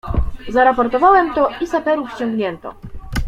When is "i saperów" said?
1.61-2.11